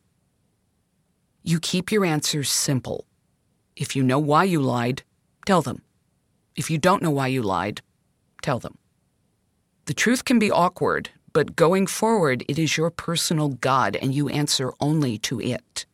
You 1.41 1.59
keep 1.59 1.91
your 1.91 2.05
answers 2.05 2.49
simple. 2.49 3.05
If 3.75 3.95
you 3.95 4.03
know 4.03 4.19
why 4.19 4.43
you 4.43 4.61
lied, 4.61 5.03
tell 5.45 5.61
them. 5.61 5.81
If 6.55 6.69
you 6.69 6.77
don't 6.77 7.01
know 7.01 7.11
why 7.11 7.27
you 7.27 7.41
lied, 7.41 7.81
tell 8.41 8.59
them. 8.59 8.77
The 9.85 9.93
truth 9.93 10.25
can 10.25 10.37
be 10.37 10.51
awkward, 10.51 11.09
but 11.33 11.55
going 11.55 11.87
forward, 11.87 12.43
it 12.47 12.57
is 12.57 12.77
your 12.77 12.89
personal 12.89 13.49
God 13.49 13.95
and 13.95 14.13
you 14.13 14.29
answer 14.29 14.73
only 14.79 15.17
to 15.19 15.39
it. 15.39 15.85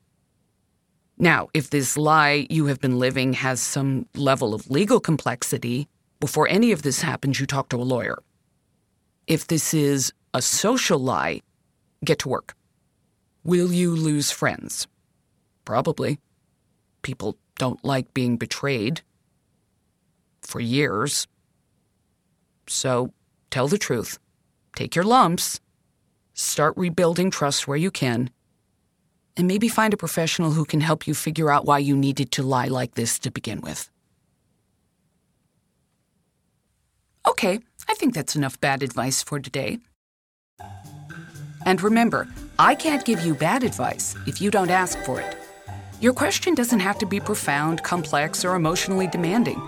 Now, 1.17 1.48
if 1.54 1.69
this 1.69 1.98
lie 1.98 2.45
you 2.50 2.65
have 2.65 2.80
been 2.80 3.00
living 3.00 3.34
has 3.34 3.62
some 3.62 4.08
level 4.15 4.54
of 4.54 4.69
legal 4.69 5.00
complexity, 5.00 5.88
before 6.19 6.48
any 6.50 6.71
of 6.71 6.82
this 6.82 7.02
happens, 7.02 7.39
you 7.39 7.45
talk 7.45 7.69
to 7.69 7.78
a 7.78 7.84
lawyer. 7.84 8.17
If 9.28 9.48
this 9.48 9.74
is 9.74 10.13
a 10.34 10.41
social 10.41 11.00
lie, 11.00 11.41
get 12.04 12.19
to 12.19 12.30
work. 12.30 12.56
Will 13.43 13.71
you 13.71 13.95
lose 13.95 14.32
friends? 14.32 14.88
Probably. 15.63 16.19
People 17.02 17.38
don't 17.58 17.84
like 17.84 18.13
being 18.13 18.38
betrayed. 18.38 19.02
For 20.41 20.60
years. 20.60 21.28
So 22.67 23.13
tell 23.50 23.67
the 23.67 23.78
truth. 23.78 24.19
Take 24.75 24.95
your 24.95 25.05
lumps. 25.05 25.59
Start 26.33 26.73
rebuilding 26.77 27.31
trust 27.31 27.67
where 27.67 27.77
you 27.77 27.91
can 27.91 28.29
and 29.38 29.47
maybe 29.47 29.67
find 29.67 29.93
a 29.93 29.97
professional 29.97 30.51
who 30.51 30.65
can 30.65 30.81
help 30.81 31.07
you 31.07 31.13
figure 31.13 31.51
out 31.51 31.65
why 31.65 31.79
you 31.79 31.95
needed 31.97 32.31
to 32.31 32.43
lie 32.43 32.67
like 32.67 32.95
this 32.95 33.19
to 33.19 33.31
begin 33.31 33.61
with. 33.61 33.89
Okay, 37.27 37.59
I 37.89 37.95
think 37.95 38.13
that's 38.13 38.35
enough 38.35 38.59
bad 38.61 38.83
advice 38.83 39.23
for 39.23 39.39
today. 39.39 39.79
And 41.65 41.81
remember, 41.81 42.27
I 42.59 42.75
can't 42.75 43.03
give 43.03 43.25
you 43.25 43.33
bad 43.33 43.63
advice 43.63 44.15
if 44.27 44.39
you 44.39 44.51
don't 44.51 44.69
ask 44.69 44.97
for 44.99 45.19
it. 45.19 45.35
Your 45.99 46.13
question 46.13 46.53
doesn't 46.53 46.81
have 46.81 46.99
to 46.99 47.05
be 47.05 47.19
profound, 47.19 47.81
complex, 47.81 48.45
or 48.45 48.55
emotionally 48.55 49.07
demanding. 49.07 49.59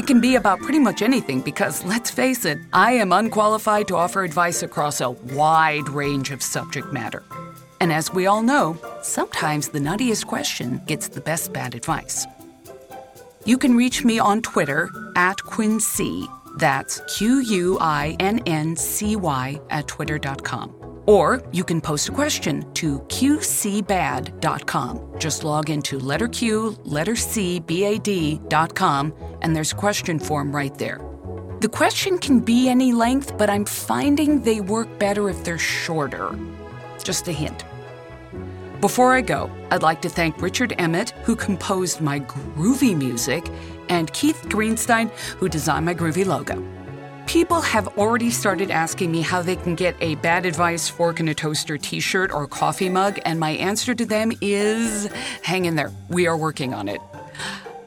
It 0.00 0.06
can 0.06 0.22
be 0.22 0.36
about 0.36 0.60
pretty 0.60 0.78
much 0.78 1.02
anything 1.02 1.42
because, 1.42 1.84
let's 1.84 2.10
face 2.10 2.46
it, 2.46 2.56
I 2.72 2.92
am 2.92 3.12
unqualified 3.12 3.86
to 3.88 3.96
offer 3.96 4.24
advice 4.24 4.62
across 4.62 5.02
a 5.02 5.10
wide 5.10 5.90
range 5.90 6.30
of 6.30 6.42
subject 6.42 6.90
matter. 6.90 7.22
And 7.82 7.92
as 7.92 8.10
we 8.10 8.24
all 8.24 8.40
know, 8.40 8.78
sometimes 9.02 9.68
the 9.68 9.78
nuttiest 9.78 10.24
question 10.24 10.80
gets 10.86 11.08
the 11.08 11.20
best 11.20 11.52
bad 11.52 11.74
advice. 11.74 12.26
You 13.44 13.58
can 13.58 13.76
reach 13.76 14.02
me 14.02 14.18
on 14.18 14.40
Twitter 14.40 14.88
at 15.16 15.36
Quincy. 15.42 16.26
That's 16.56 17.02
Q 17.18 17.40
U 17.40 17.76
I 17.78 18.16
N 18.20 18.40
N 18.46 18.76
C 18.76 19.16
Y 19.16 19.60
at 19.68 19.86
twitter.com. 19.86 20.79
Or 21.06 21.42
you 21.52 21.64
can 21.64 21.80
post 21.80 22.08
a 22.08 22.12
question 22.12 22.70
to 22.74 23.00
qcbad.com. 23.00 24.40
Just 25.18 25.44
log 25.44 25.70
into 25.70 25.98
letter 25.98 26.28
Q, 26.28 26.76
letter 26.84 27.16
C, 27.16 27.60
B 27.60 27.84
A 27.84 27.98
D.com, 27.98 29.14
and 29.42 29.56
there's 29.56 29.72
a 29.72 29.76
question 29.76 30.18
form 30.18 30.54
right 30.54 30.76
there. 30.78 31.00
The 31.60 31.68
question 31.68 32.18
can 32.18 32.40
be 32.40 32.68
any 32.68 32.92
length, 32.92 33.36
but 33.36 33.50
I'm 33.50 33.66
finding 33.66 34.40
they 34.40 34.60
work 34.60 34.98
better 34.98 35.28
if 35.28 35.44
they're 35.44 35.58
shorter. 35.58 36.38
Just 37.02 37.28
a 37.28 37.32
hint. 37.32 37.64
Before 38.80 39.12
I 39.12 39.20
go, 39.20 39.50
I'd 39.70 39.82
like 39.82 40.00
to 40.02 40.08
thank 40.08 40.40
Richard 40.40 40.74
Emmett, 40.78 41.10
who 41.24 41.36
composed 41.36 42.00
my 42.00 42.20
groovy 42.20 42.96
music, 42.96 43.46
and 43.90 44.10
Keith 44.14 44.42
Greenstein, 44.48 45.10
who 45.36 45.50
designed 45.50 45.84
my 45.84 45.94
groovy 45.94 46.24
logo. 46.24 46.64
People 47.30 47.60
have 47.60 47.86
already 47.96 48.28
started 48.28 48.72
asking 48.72 49.12
me 49.12 49.20
how 49.20 49.40
they 49.40 49.54
can 49.54 49.76
get 49.76 49.94
a 50.00 50.16
Bad 50.16 50.44
Advice 50.44 50.88
Fork 50.88 51.20
in 51.20 51.28
a 51.28 51.34
Toaster 51.34 51.78
t 51.78 52.00
shirt 52.00 52.32
or 52.32 52.48
coffee 52.48 52.88
mug, 52.88 53.20
and 53.24 53.38
my 53.38 53.50
answer 53.50 53.94
to 53.94 54.04
them 54.04 54.32
is 54.40 55.06
hang 55.42 55.66
in 55.66 55.76
there. 55.76 55.92
We 56.08 56.26
are 56.26 56.36
working 56.36 56.74
on 56.74 56.88
it. 56.88 57.00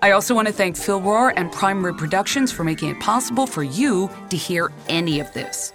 I 0.01 0.11
also 0.11 0.33
want 0.33 0.47
to 0.47 0.53
thank 0.53 0.77
Phil 0.77 1.01
Rohr 1.01 1.33
and 1.35 1.51
Prime 1.51 1.85
Rib 1.85 1.97
Productions 1.97 2.53
for 2.53 2.63
making 2.63 2.87
it 2.87 3.01
possible 3.01 3.45
for 3.45 3.63
you 3.63 4.09
to 4.29 4.37
hear 4.37 4.71
any 4.87 5.19
of 5.19 5.33
this. 5.33 5.73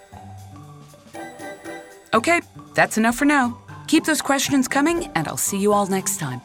Okay, 2.15 2.41
that's 2.73 2.97
enough 2.97 3.17
for 3.17 3.27
now. 3.27 3.59
Keep 3.87 4.07
those 4.07 4.23
questions 4.23 4.67
coming, 4.67 5.09
and 5.15 5.29
I'll 5.29 5.37
see 5.37 5.59
you 5.59 5.75
all 5.75 5.85
next 5.85 6.17
time. 6.17 6.41